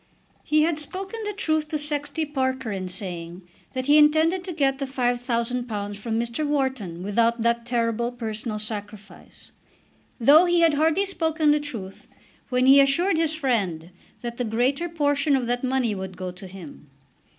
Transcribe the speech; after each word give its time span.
He 0.43 0.63
had 0.63 0.79
spoken 0.79 1.19
the 1.27 1.33
truth 1.33 1.67
to 1.67 1.77
Sexty 1.77 2.25
Parker 2.25 2.71
in 2.71 2.87
saying 2.89 3.43
that 3.73 3.85
he 3.85 3.99
intended 3.99 4.43
to 4.45 4.51
get 4.51 4.79
the 4.79 4.85
£5000 4.87 5.95
from 5.95 6.19
Mr. 6.19 6.43
Wharton 6.43 7.03
without 7.03 7.43
that 7.43 7.67
terrible 7.67 8.11
personal 8.11 8.57
sacrifice, 8.57 9.51
though 10.19 10.45
he 10.45 10.61
had 10.61 10.73
hardly 10.73 11.05
spoken 11.05 11.51
the 11.51 11.59
truth 11.59 12.07
when 12.49 12.65
he 12.65 12.79
assured 12.81 13.17
his 13.19 13.35
friend 13.35 13.91
that 14.21 14.37
the 14.37 14.43
greater 14.43 14.89
portion 14.89 15.35
of 15.35 15.45
that 15.45 15.63
money 15.63 15.93
would 15.93 16.17
go 16.17 16.31
to 16.31 16.47
him. 16.47 16.89